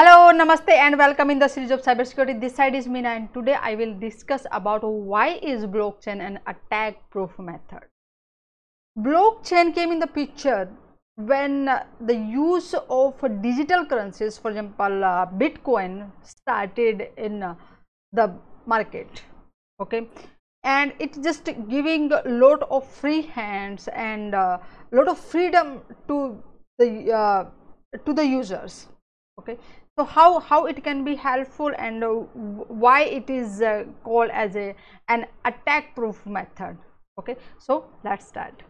[0.00, 2.40] Hello, Namaste and welcome in the series of cybersecurity.
[2.40, 6.94] This side is Meena and today I will discuss about why is blockchain an attack
[7.10, 7.82] proof method.
[8.98, 10.70] Blockchain came in the picture
[11.16, 17.54] when uh, the use of digital currencies, for example, uh, Bitcoin started in uh,
[18.14, 18.32] the
[18.64, 19.22] market.
[19.82, 20.08] Okay,
[20.64, 24.62] and it's just giving a lot of free hands and a
[24.92, 26.42] lot of freedom to
[26.78, 27.44] the uh,
[28.06, 28.86] to the users
[29.40, 29.56] okay
[30.00, 32.10] so how how it can be helpful and uh,
[32.82, 34.74] why it is uh, called as a
[35.08, 36.78] an attack proof method.
[37.18, 38.62] Okay so let's start.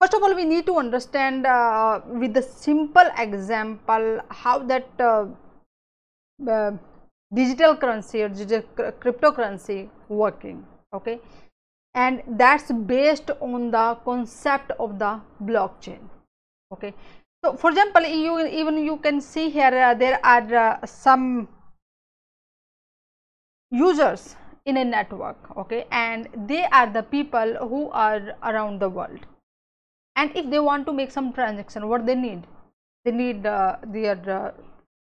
[0.00, 5.26] First of all we need to understand uh, with the simple example how that uh,
[6.56, 6.72] uh,
[7.32, 10.62] digital currency or digital cryptocurrency working.
[10.92, 11.18] Okay
[11.94, 16.08] and that's based on the concept of the blockchain.
[16.74, 16.94] Okay
[17.44, 21.48] so for example you even you can see here uh, there are uh, some
[23.72, 25.86] users in a network okay?
[25.90, 29.20] And they are the people who are around the world.
[30.16, 32.46] And if they want to make some transaction what they need?
[33.04, 34.50] They need uh, their uh,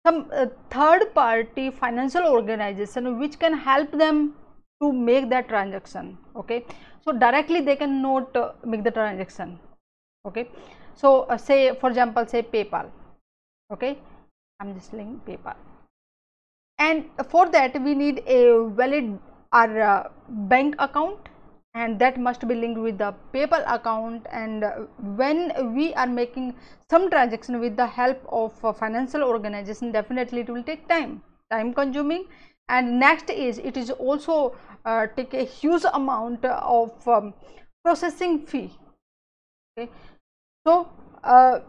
[0.06, 4.34] some uh, third party financial organization which can help them
[4.82, 6.64] to make that transaction okay?
[7.04, 9.58] So directly they cannot uh, make the transaction
[10.26, 10.48] okay
[10.94, 12.90] so uh, say for example say paypal
[13.72, 13.98] okay?
[14.60, 15.56] I'm just saying paypal.
[16.78, 19.18] And for that we need a valid
[19.52, 21.28] our uh, bank account
[21.74, 24.26] and that must be linked with the paypal account.
[24.30, 24.64] And
[25.16, 26.54] when we are making
[26.90, 32.26] some transaction with the help of financial organization definitely it will take time time consuming.
[32.68, 37.34] And next is it is also uh, take a huge amount of um,
[37.84, 38.72] processing fee
[39.76, 39.90] okay
[40.66, 40.88] so
[41.22, 41.60] uh,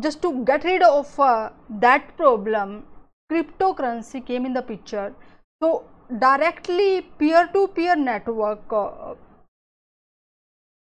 [0.00, 2.84] just to get rid of uh, that problem
[3.32, 5.14] cryptocurrency came in the picture.
[5.62, 5.84] So
[6.18, 9.14] directly peer to peer network uh,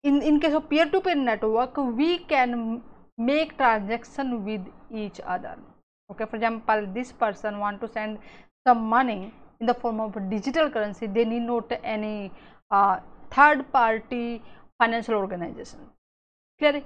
[0.04, 2.82] in in case of peer to peer network we can
[3.18, 5.56] make transaction with each other.
[6.12, 8.18] Okay for example this person want to send
[8.68, 12.32] some money in the form of digital currency they need not any
[12.72, 13.00] uh,
[13.30, 14.42] third party
[14.80, 15.80] financial organization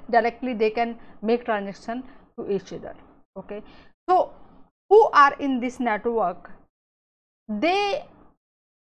[0.09, 2.03] directly they can make transaction
[2.37, 2.95] to each other.
[3.37, 3.61] Okay.
[4.09, 4.31] So
[4.89, 6.49] who are in this network?
[7.47, 8.05] They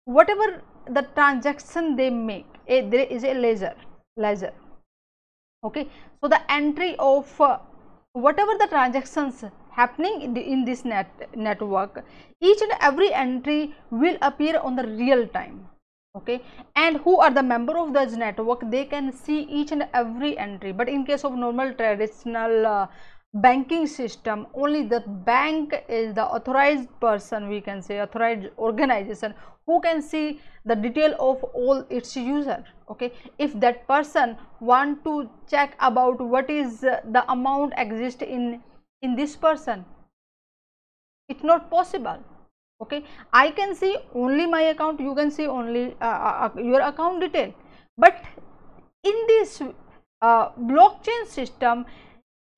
[0.05, 3.75] whatever the transaction they make a, there is a ledger
[4.17, 4.53] ledger.
[5.63, 5.87] Okay.
[6.21, 7.59] So the entry of uh,
[8.13, 12.03] whatever the transactions happening in, the, in this net network
[12.41, 15.67] each and every entry will appear on the real time
[16.15, 16.41] okay?
[16.75, 18.69] And who are the member of this network?
[18.69, 20.71] They can see each and every entry.
[20.71, 22.87] But in case of normal traditional uh,
[23.33, 29.35] banking system only the bank is the authorized person we can say authorized organization
[29.67, 32.63] who can see the detail of all its user.
[32.89, 33.13] Okay?
[33.37, 38.63] If that person want to check about what is the amount exist in
[39.01, 39.85] in this person
[41.29, 42.17] it's not possible
[42.81, 43.03] okay?
[43.33, 47.21] I can see only my account you can see only uh, uh, uh your account
[47.21, 47.53] detail.
[47.97, 48.23] But
[49.03, 49.61] in this
[50.21, 51.85] uh, blockchain system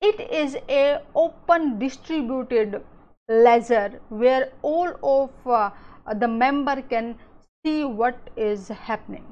[0.02, 2.82] it is a open distributed
[3.30, 5.70] ledger where all of uh,
[6.16, 7.16] the member can
[7.64, 9.24] see what is happening.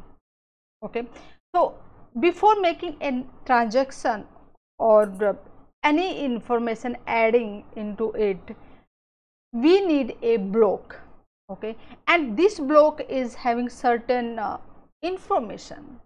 [0.84, 1.08] Okay?
[1.56, 1.74] So
[2.20, 4.26] before making a transaction
[4.78, 5.38] or
[5.84, 8.56] any information adding into it
[9.54, 11.00] we need a block
[11.50, 11.76] okay?
[12.08, 14.58] And this block is having certain uh,
[15.02, 16.00] information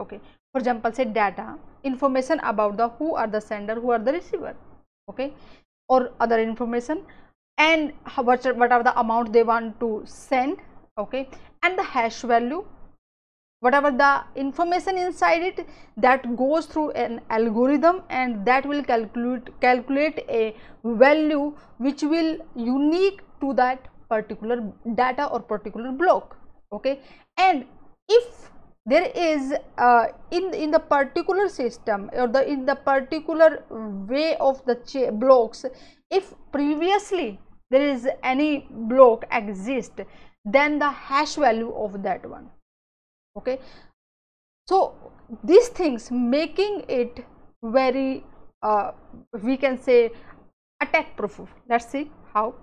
[0.00, 0.20] okay?
[0.52, 4.56] For example say data information about the who are the sender who are the receiver
[5.08, 5.32] okay?
[5.88, 7.02] Or other information
[7.58, 10.58] and what, what are the amount they want to send
[10.98, 11.28] okay?
[11.62, 12.64] And the hash value
[13.60, 15.66] whatever the information inside it
[15.96, 20.54] that goes through an algorithm and that will calculate calculate a
[20.84, 24.60] value which will unique to that particular
[24.94, 26.36] data or particular block
[26.72, 27.00] okay?
[27.36, 27.66] And
[28.08, 28.50] if
[28.86, 33.62] there is uh, in in the particular system or the in the particular
[34.08, 35.64] way of the blocks
[36.10, 37.38] if previously
[37.70, 40.00] there is any block exist
[40.44, 42.48] then the hash value of that one
[43.36, 43.58] okay.
[44.68, 44.94] So
[45.44, 47.24] these things making it
[47.62, 48.24] very
[48.62, 48.92] uh,
[49.42, 50.10] we can say
[50.80, 51.40] attack proof.
[51.68, 52.54] Let's see how.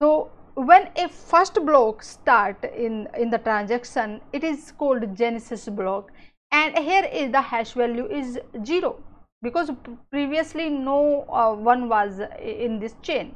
[0.00, 6.10] So when a first block start in in the transaction it is called genesis block.
[6.50, 8.96] And here is the hash value is 0
[9.42, 9.70] because
[10.10, 13.34] previously no uh, one was in this chain.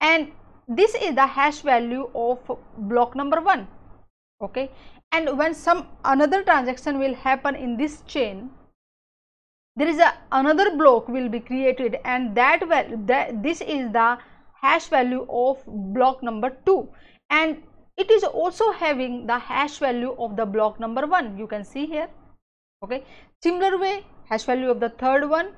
[0.00, 0.30] And
[0.68, 2.38] this is the hash value of
[2.76, 3.66] block number 1
[4.42, 4.70] okay
[5.14, 8.50] and when some another transaction will happen in this chain
[9.76, 12.60] there is a another block will be created and that,
[13.06, 14.18] that this is the
[14.62, 15.64] hash value of
[15.94, 16.88] block number 2
[17.30, 17.62] and
[17.96, 21.86] it is also having the hash value of the block number 1 you can see
[21.86, 22.08] here.
[22.82, 23.04] Okay.
[23.42, 25.52] Similar way hash value of the third one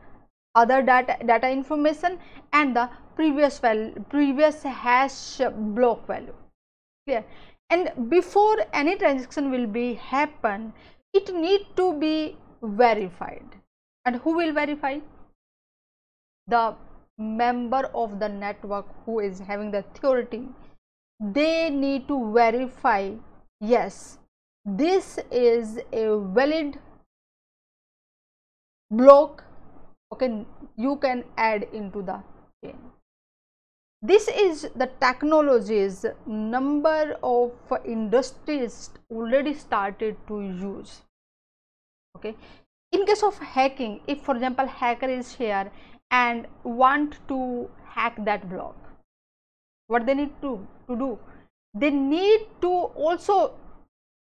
[0.54, 2.18] other data data information
[2.52, 5.40] and the previous value previous hash
[5.78, 6.34] block value.
[7.06, 7.24] Clear
[7.70, 10.72] and before any transaction will be happen
[11.12, 13.56] it need to be verified.
[14.04, 14.98] And who will verify?
[16.46, 16.76] The
[17.18, 20.48] member of the network who is having the authority.
[21.18, 23.14] They need to verify
[23.60, 24.18] yes
[24.64, 26.78] this is a valid
[28.90, 29.44] block.
[30.12, 30.44] Okay
[30.76, 32.22] you can add into the
[32.62, 32.78] chain
[34.02, 37.52] this is the technologies number of
[37.84, 41.02] industries already started to use.
[42.16, 42.34] Okay.
[42.92, 45.70] In case of hacking if for example hacker is here
[46.10, 48.76] and want to hack that block
[49.88, 51.18] what they need to, to do?
[51.74, 53.54] They need to also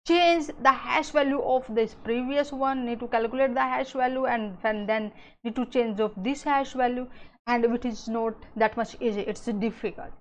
[0.07, 4.57] change the hash value of this previous one need to calculate the hash value and,
[4.63, 5.11] and then
[5.43, 7.07] need to change of this hash value
[7.53, 9.21] and which is not that much easy.
[9.21, 10.11] It's difficult.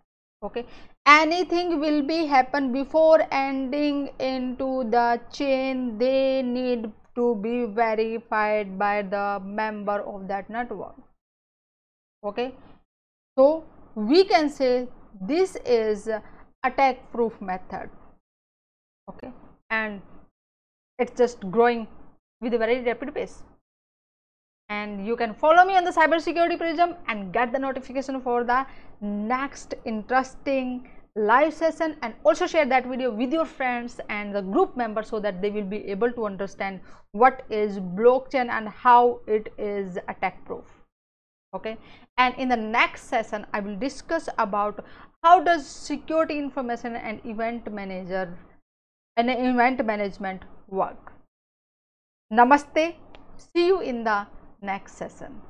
[0.42, 0.64] Okay?
[1.06, 5.98] Anything will be happen before ending into the chain.
[5.98, 10.94] They need to be verified by the member of that network.
[12.24, 12.54] Okay?
[13.36, 13.64] So
[13.94, 14.88] we can say
[15.20, 16.08] this is
[16.64, 17.90] attack proof method.
[19.10, 19.32] Okay?
[19.70, 20.00] And
[20.98, 21.86] it's just growing
[22.40, 23.42] with a very rapid pace
[24.68, 28.66] and you can follow me on the cybersecurity prism and get the notification for the
[29.00, 31.96] next interesting live session.
[32.02, 35.50] And also share that video with your friends and the group members so that they
[35.50, 36.80] will be able to understand
[37.12, 40.64] what is blockchain and how it is attack proof.
[41.54, 41.78] Okay?
[42.18, 44.84] And in the next session i will discuss about
[45.24, 48.36] how does security information and event manager
[49.16, 51.12] and event management work.
[52.32, 52.94] Namaste.
[53.38, 54.26] See you in the
[54.60, 55.40] next session